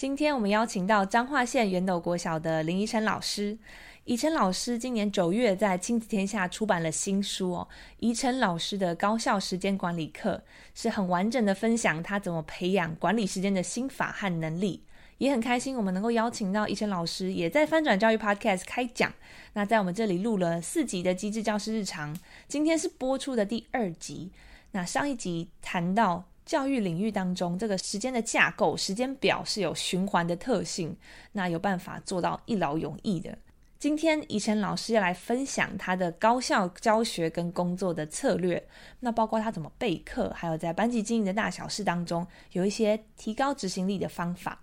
[0.00, 3.58] 今天我们邀请到彰化县圆斗国小的林宜晨老师。
[4.04, 10.42] 宜晨老师今年九月在亲子天下出版了新书哦，宜晨老师的高效时间管理课
[10.74, 14.82] 是很完整的分享他怎么培养管理时间的心法和能力，
[15.18, 19.12] 也很开心我们能够邀请到宜晨老师也在翻转教育 Podcast 开讲。
[19.52, 22.16] 那在我们这里录了四集的机智教师日常，
[22.48, 24.32] 今天是播出的第二集。
[24.72, 30.96] 那上一集谈到教育领域当中这个时间的架构、时间表是有循环的特性，
[31.30, 33.38] 那有办法做到一劳永逸的。
[33.78, 38.60] 今天宜晨老师要来分享他的高效教学跟工作的策略，
[38.98, 44.60] 那包括他怎么备课，还有在班级经营的大小事当中有一些提高执行力的方法。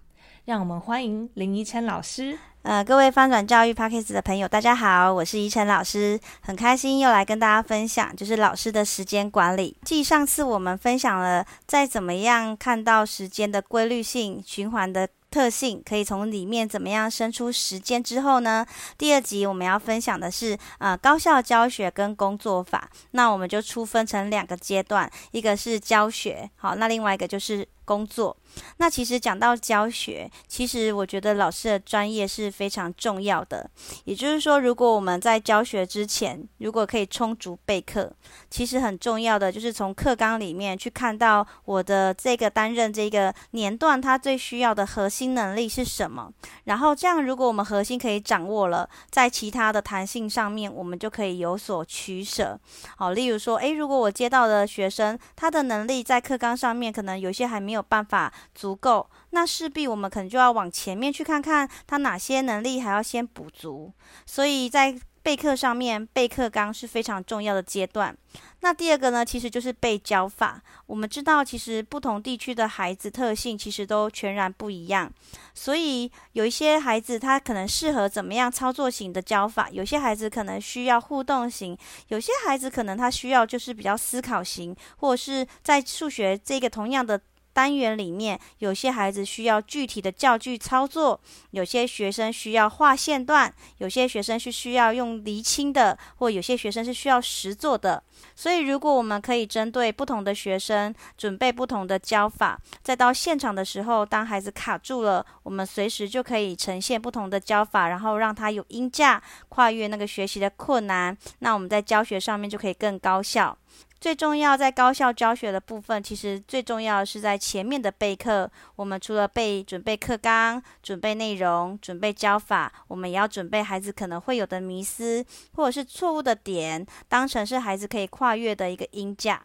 [0.47, 2.39] 让我们欢迎林宜晨老师。
[2.61, 9.75] 呃，各位翻转教育 Podcast 的朋友，大家好，我是宜晨老师，很开心又来跟大家分享，就是老师的时间管理。
[9.83, 15.09] 继上次我们分享了再怎么样看到时间的规律性、循环的。
[15.29, 18.65] 特性可以从里面怎么样生出时间之后呢？
[18.97, 22.89] 第二集我们要分享的是呃高效教学跟工作法。
[23.11, 28.35] 那我们就出分成两个阶段，一个是教学，好，那另外一个就是工作。
[28.77, 33.69] 那其实讲到教学，其实我觉得老师的专业是非常重要的。
[34.03, 38.11] 也就是说，如果我们在教学之前，如果可以充足备课，
[38.49, 45.37] 其实很重要的就是从课纲里面去看到我的这个担任这个年段它最需要的核心。
[45.37, 46.33] 能力是什么？
[46.63, 52.59] 然后这样，如果我们核心可以掌握了，在其他的弹性上面，我们就可以有所取舍。
[52.95, 63.93] 好，例如说，诶，如果我接到的学生，他的能力在课纲上面可能有些还没有有办法足够，那势必我们可能就要往前面去看看他哪些能力还要先补足。
[64.25, 68.15] 所以在备课上面，备课纲是非常重要的阶段。
[68.61, 70.61] 那第二个呢，其实就是备教法。
[70.85, 75.11] 我们知道，其实不同地区的孩子特性其实都全然不一样，
[75.53, 81.77] 所以有一些孩子他可能适合怎么样操作型的教法，有些孩子可能需要互动型，
[82.07, 87.19] 有些孩子可能他需要就是比较思考型，或者是在数学这个同样的。
[87.57, 91.19] 单元里面，有些孩子需要具体的教具操作，
[91.49, 98.03] 有些学生需要画线段，有些学生是需要用厘清的，或有些学生是需要实做的。
[98.35, 109.19] 所以，如果我们可以针对不同的学生准备不同的教法，再到现场的时候，当孩子卡住了，我们随时就可以呈现不同的教法，然后让他有音架
[109.49, 113.57] 跨越那个学习的困难，那我们在教学上面就可以更高效。
[113.99, 118.49] 最重要在高效教学的部分，其实最重要是在前面的备课。
[118.75, 125.25] 我们除了备准备课纲、准备内容、准备教法，我们也要准备孩子可能会有的迷思
[125.55, 129.43] 或者是错误的点，当成是孩子可以跨越的一个音架。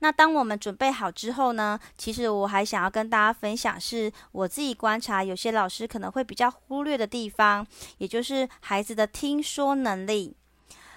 [0.00, 7.66] 那当我们准备好之后呢，其实我还想要跟大家分享，是我自己观察有些老师可能会比较忽略的地方，
[7.98, 10.36] 也就是孩子的听说能力。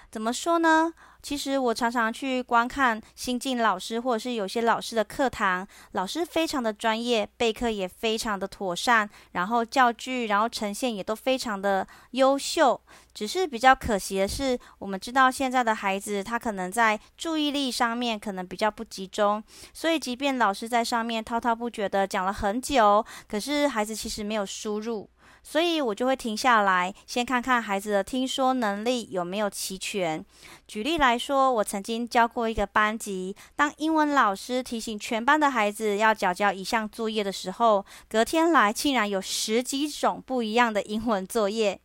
[0.08, 0.92] 怎么说呢？
[1.22, 12.80] 其实我常常去观看新进老师，或者是有些老师的课堂，老师非常的专业，备课也非常的妥善，然后教具，然后呈现也都非常的优秀。
[13.14, 25.08] 只是比较可惜的是，我们知道现在的孩子他可能在注意力上面可能比较不集中，所以即便老师在上面滔滔不绝的讲了很久，可是孩子其实没有输入。
[25.42, 30.24] 所以我就会停下来，先看看孩子的听说能力有没有齐全。
[30.68, 41.80] 举例来说，我曾经教过一个班级，当英文老师提醒全班的孩子要缴交一项作业的时候，隔天来竟然有十几种不一样的英文作业。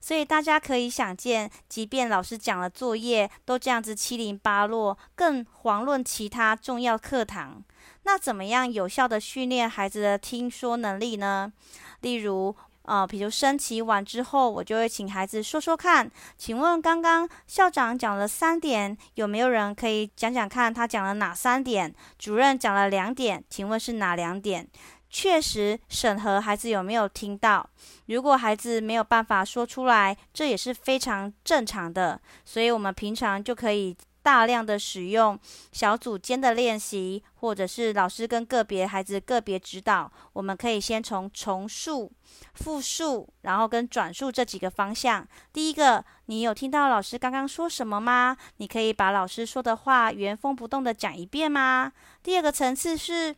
[0.00, 7.62] 所以大家可以想见，即便老师讲了作业都这样子七零八落，更遑论其他重要课堂。
[8.04, 11.52] 那怎么样有效地训练孩子的听说能力呢？
[12.02, 12.54] 例如，
[12.86, 21.94] 呃，比如升旗完之后，我就会请孩子说说看，请问刚刚校长讲了三点，有没有人可以讲讲看他讲了哪三点？
[22.18, 24.68] 主任讲了两点，请问是哪两点？
[25.08, 27.68] 确实审核孩子有没有听到。
[28.06, 33.96] 如果孩子没有办法说出来，这也是非常正常的，所以我们平常就可以。
[34.26, 35.38] 大量的使用
[35.70, 40.10] 小组间的练习，或者是老师跟个别孩子个别指导。
[40.32, 42.10] 我们可以先从重述、
[42.54, 45.24] 复述，然后跟转述这几个方向。
[45.52, 48.36] 第一个，你有听到老师刚刚说什么吗？
[48.56, 51.92] 你可以把老师说的话原封不动的讲一遍吗？
[52.24, 53.36] 第二个层次是。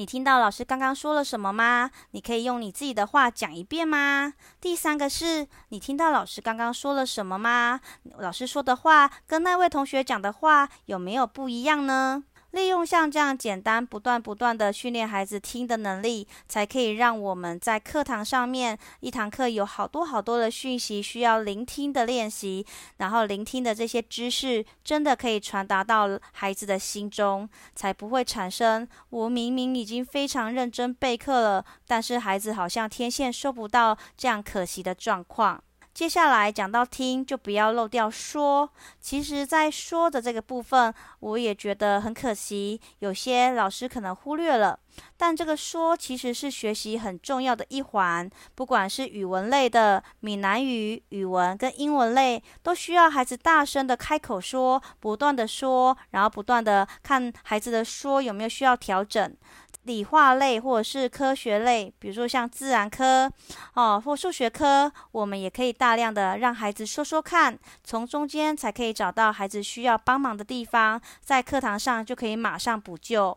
[0.00, 1.90] 你听到老师刚刚说了什么吗？
[2.12, 4.32] 你可以用你自己的话讲一遍吗？
[4.58, 7.82] 第三个是你听到老师刚刚说了什么吗？
[8.16, 12.24] 老师说的话跟那位同学讲的话有没有不一样呢？
[12.52, 22.66] 利用像这样简单、不断、不断的训练孩子听的能力，才可以让我们在课堂上面一堂课有好多好多的讯息需要聆听的练习，
[22.96, 35.62] 然后聆听的这些知识真的可以传达到孩子的心中，才不会产生我明明已经非常认真备课了，但是孩子好像天线收不到这样可惜的状况。
[36.00, 38.70] 接下来讲到听，就不要漏掉说。
[39.02, 44.80] 其实，在说的这个部分，我也觉得很可惜，有些老师可能忽略了。
[45.18, 59.36] 但这个说其实是学习很重要的一环，不管是语文类的闽南语、语文跟英文类，都需要孩子大声的开口说，不断的说，然后不断的看孩子的说有没有需要调整。
[59.84, 63.32] 理化类或者是科学类，比如说像自然科
[63.72, 73.36] 哦，或数学科，我们也可以大大量的让孩子说说看，从中间才可以找到孩子需要帮忙的地方，在课堂上就可以马上补救。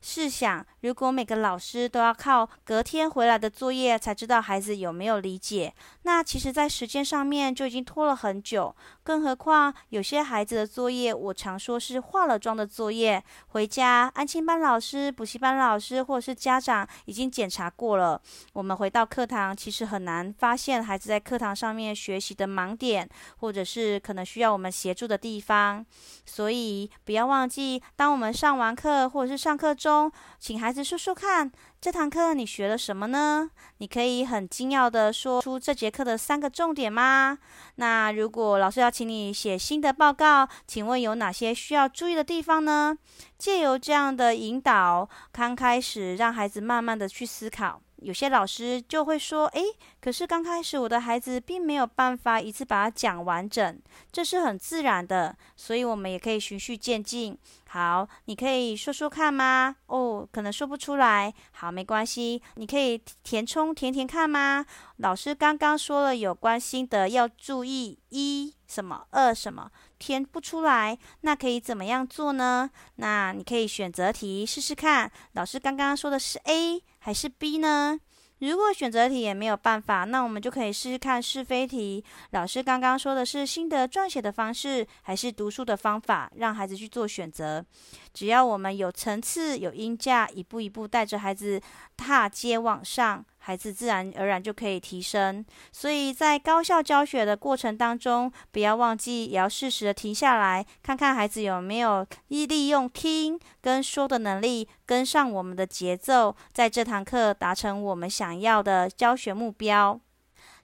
[0.00, 5.72] 试想，如果每个老师都要靠隔天回来的作业才知道孩子有没有理解，
[6.02, 8.74] 那其实，在时间上面就已经拖了很久。
[9.04, 18.20] 更何况，有些孩子的作业，我常说是化了妆的作业，回家安亲班老师、补习班老师或者是家长已经检查过了。
[18.52, 23.08] 我们回到课堂，其实很难发现孩子在课堂上面学习的盲点，
[23.38, 25.84] 或者是可能需要我们协助的地方。
[26.24, 31.50] 所以，不要忘记，当我们上完课或者是上课中，请孩子说说看，
[31.82, 33.50] 这堂课你学了什么呢？
[33.78, 37.36] 你可以很精要的说出这节课的三个重点吗？
[37.74, 42.96] 那如果老师要请你写新的报告，请问有哪些需要注意的地方呢？
[43.36, 47.82] 借由这样的引导，刚开始让孩子慢慢的去思考。
[48.02, 49.62] 有些老师就会说：“诶，
[50.00, 57.38] 可是刚开始我的孩子并没有办法一次把它讲完整，这是很自然的，所以我们也可以循序渐进。
[57.68, 59.76] 好，你可以说说看吗？
[59.86, 61.32] 哦，可能说不出来。
[61.52, 64.66] 好，没关系，你可以填充填填看吗？
[64.98, 72.70] 老师刚刚说了有关心得要注意一什么二什么，填不出来，那可以怎么样做呢？
[72.96, 75.10] 那你可以选择题试试看。
[75.32, 77.98] 老师刚刚说的是 A。”还是 B 呢？
[78.38, 82.04] 如果选择题也没有办法，那我们就可以试试看是非题。
[82.30, 87.64] 老师刚刚说的是心得撰写的方式，还是读书的方法，让孩子去做选择。
[88.12, 91.60] 只要我们有层次、有音架，一步一步带着孩子
[91.96, 93.24] 踏阶往上。
[93.44, 110.00] 孩子自然而然就可以提升，所以在高效教学的过程当中，不要忘记也要适时的停下来，看看孩子有没有利用听跟说的能力跟上我们的节奏，在这堂课达成我们想要的教学目标。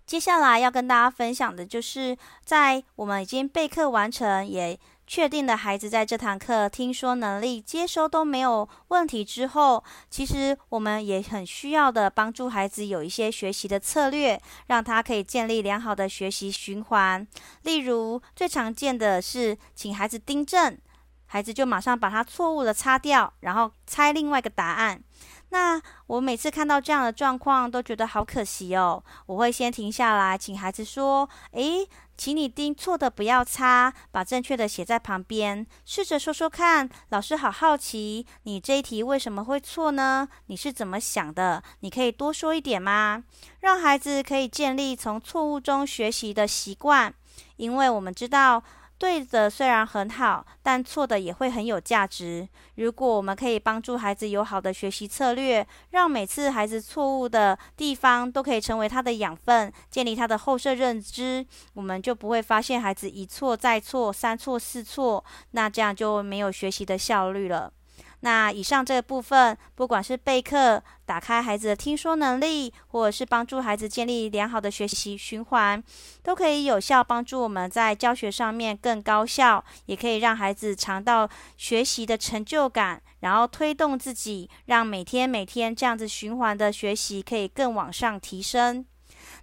[0.06, 4.78] 接下来要跟大家分享的就是，在我们已经备课完成也。
[5.08, 17.26] 确定的孩子在这堂课听说能力接收都没有问题之后，其实我们也很需要的帮助孩子有一些学习的策略，让他可以建立良好的学习循环。
[17.62, 20.76] 例如，最常见的是请孩子订正，
[21.24, 25.02] 孩子就马上把他错误的擦掉，然后猜另外一个答案。
[25.50, 29.02] 那我每次看到这样的状况，都觉得好可惜哦。
[29.26, 35.66] 我会先停下来，请孩子说：“诶，请你订错的不要擦，把正确的写在旁边。
[35.86, 40.28] 试着说说看，老师好好奇，你这一题为什么会错呢？
[40.46, 41.62] 你是怎么想的？
[41.80, 43.24] 你可以多说一点吗？
[43.60, 47.14] 让孩子可以建立从错误中学习的习惯，
[47.56, 48.62] 因为我们知道。”
[48.98, 52.48] 对的虽然很好，但错的也会很有价值。
[52.74, 67.72] 如果我们可以帮助孩子有好的学习策略，让每次孩子错误的地方都可以成为他的养分，建立他的后设认知，我们就不会发现孩子一错再错，三错四错，那这样就没有学习的效率了。
[68.20, 75.82] 那以上这个部分，不管是备课、打开孩子的听说能力，或者是帮助孩子建立良好的学习循环，
[76.22, 88.84] 都可以有效帮助我们在教学上面更高效，也可以让孩子尝到学习的成就感，然后推动自己，让每天每天这样子循环的学习可以更往上提升。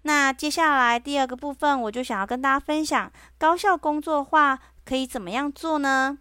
[0.02, 6.18] 那接下来第二个部分，我就想要跟大家分享，高效工作化可以怎么样做呢？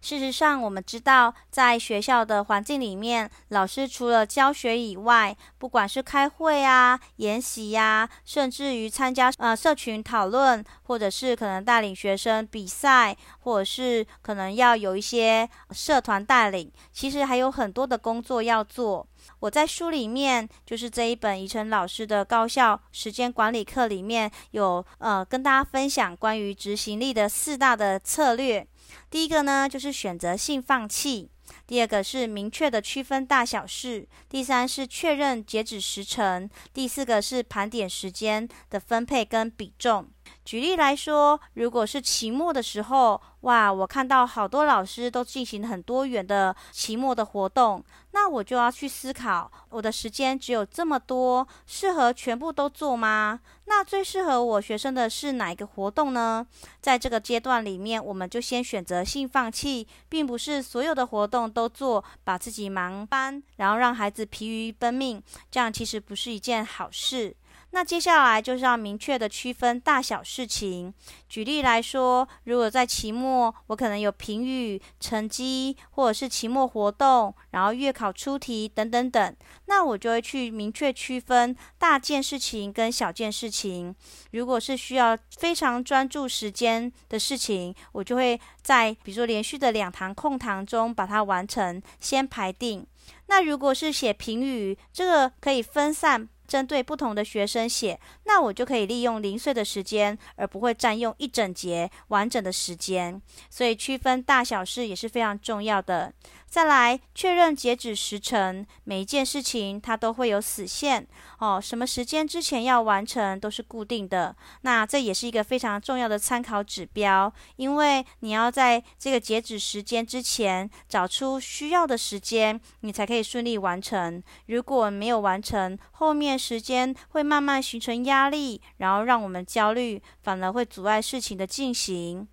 [0.00, 19.06] 事实上，我们知道，在学校的环境里面，老师除了教学以外，不管是开会啊、研习呀、甚至于参加呃社群讨论，或者是可能带领学生比赛，或者是可能要有一些社团带领，其实还有很多的工作要做。
[19.40, 28.66] 我在书里面，就是这一本怡辰老师的高效时间管理课里面有呃跟大家分享关于执行力的四大的策略。
[29.10, 31.28] 第一个呢，就是选择性放弃；
[31.66, 40.08] 第二个是明确的区分大小事；第三是确认截止时辰；第四个是盘点时间的分配跟比重。
[40.44, 53.40] 举例来说，如果是期末的时候，哇，我看到好多老师都进行很多元的期末的活动，那我就要去思考，我的时间只有这么多，适合全部都做吗？
[53.64, 56.46] 那最适合我学生的是哪一个活动呢？
[56.82, 67.34] 在这个阶段里面，我们就先选择性放弃，并不是所有的活动都做，把自己忙翻，然后让孩子疲于奔命，这样其实不是一件好事。
[67.74, 70.94] 那接下来就是要明确的区分大小事情。
[71.28, 83.92] 举例来说，如果在期末，我可能有评语、成绩，或者是期末活动，然后月考出题等等等，那我就会去明确区分大件事情跟小件事情。
[84.30, 92.86] 如果是需要非常专注时间的事情，我就会在比如说连续的两堂空堂中把它完成，先排定。
[93.26, 96.28] 那如果是写评语，这个可以分散。
[96.46, 103.20] 针对不同的学生写，那我就可以利用零碎的时间，而不会占用一整节完整的时间。
[103.48, 106.12] 所以区分大小事也是非常重要的。
[106.46, 111.04] 再来确认截止时程，每一件事情它都会有死线
[111.40, 114.36] 哦，什么时间之前要完成都是固定的。
[114.60, 124.22] 那这也是一个非常重要的参考指标，因为你要在这个截止时间之前找出需要的时间，你才可以顺利完成。
[124.46, 132.28] 如果没有完成，后面时间会慢慢形成压压力，然后让我们焦虑，反而会阻碍事情的进行。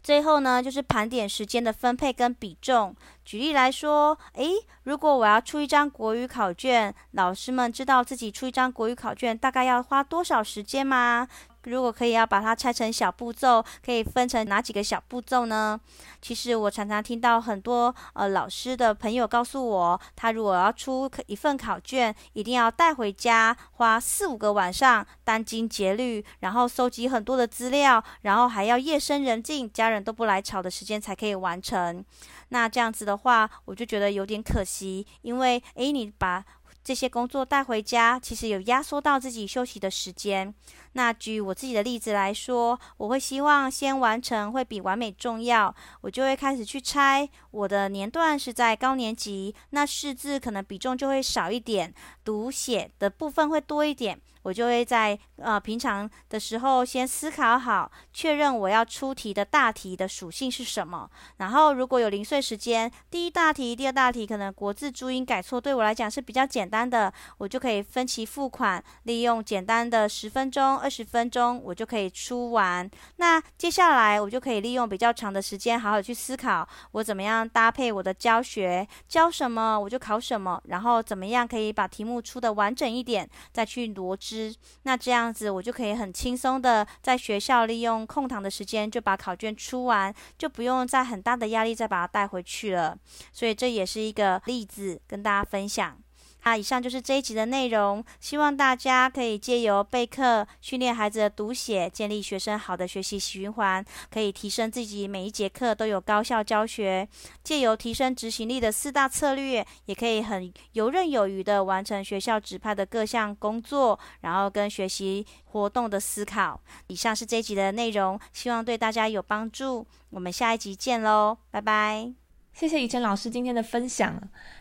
[0.00, 2.94] 最后呢，就是盘点时间的分配跟比重。
[3.26, 4.52] 举例来说，诶，
[4.84, 11.26] 如果我要出一张国语考卷，老师们知道自己出一张国语考卷大概要花多少时间吗？
[11.64, 15.80] 如果可以要把它拆成小步骤，可以分成哪几个小步骤呢？
[16.22, 32.04] 其实我常常听到很多呃老师的朋友告诉我，他如果要出一份考卷，一定要带回家，花四五个晚上，殚精竭虑，然后收集很多的资料，然后还要夜深人静，家人都不来吵的时间才可以完成。
[32.50, 36.44] 那这样子的话，我就觉得有点可惜，因为诶，你把
[36.84, 40.54] 这些工作带回家，其实有压缩到自己休息的时间。
[40.96, 47.28] 那举我自己的例子来说，我会希望先完成会比完美重要，我就会开始去拆。
[47.50, 51.92] 我的年段是在高年级，那识字可能比重就会少一点，
[52.24, 54.18] 读写的部分会多一点。
[54.42, 61.10] 我就会在呃平常的时候先思考好，确认我要出题的大题的属性是什么。
[61.38, 72.88] 然后如果有零碎时间，第一大题、第二大题可能国字注音改错，对我来讲是比较简单的，我就可以分期付款，利用简单的十分钟、二十分钟，我就可以出完。
[73.16, 84.54] 那接下来我就可以利用比较长的时间，好好去思考我怎么样搭配我的教学，教什么我就考什么，然后怎么样可以把题目出得完整一点，再去罗织。
[84.84, 92.96] 那这样子，我就可以很轻松的在学校利用空堂的时间就把考卷出完，就不用再很大的压力再把它带回去了。
[93.32, 95.98] 所以这也是一个例子跟大家分享。
[96.46, 107.08] 那以上就是这一集的内容，希望大家可以借由备课训练孩子的读写，建立学生好的学习循环，可以提升自己每一节课都有高效教学。
[107.42, 116.60] 借由提升执行力的四大策略，也可以很游刃有余的完成学校指派的各项工作，然后跟学习活动的思考。
[116.86, 119.84] 以上是这一集的内容，希望对大家有帮助。
[120.10, 122.25] 我们下一集见喽，拜拜。
[122.58, 124.18] 谢谢怡辰老师今天的分享。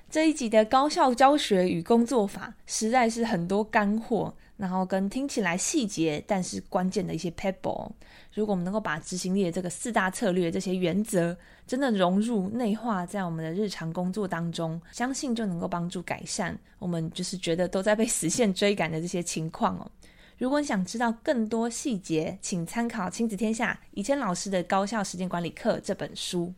[0.10, 7.90] 这一集的高效教学与工作法实在是很多干货，然后跟听起来细节但是关键的一些 pebble，。
[8.34, 19.90] 如果我们能够把执行力的这个四大策略这些原则真的融入内化在我们的日常工作当中，相信就能够帮助改善我们就是觉得都在被死线追赶的这些情况哦。
[20.38, 26.54] 如果你想知道更多细节，请参考《亲子天下》以前老师的《高效时间管理课》这本书。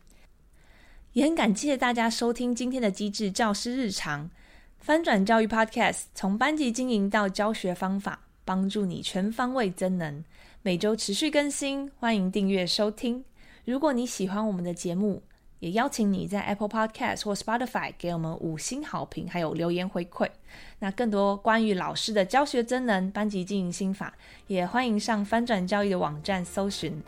[1.14, 4.30] 也很感谢大家收听今天的机智教师日常
[4.78, 10.22] 翻转教育 Podcast，从班级经营到教学方法，帮助你全方位增能。
[10.62, 13.24] 每周持续更新，欢迎订阅收听。
[13.64, 15.22] 如果你喜欢我们的节目，
[15.60, 20.28] 也邀请你在 Apple Podcast 或 Spotify 给我们五星好评，还有留言回馈。
[20.78, 24.14] 那更多关于老师的教学真能、班级经营心法，
[24.46, 27.02] 也欢迎上翻转教育的网站搜寻。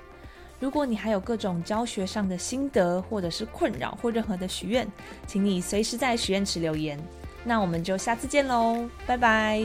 [0.61, 4.87] 如果你还有各种教学上的心得，或者是困扰，或任何的许愿，
[5.27, 6.97] 请你随时在许愿池留言。
[7.43, 9.61] 那我们就下次见喽，拜拜。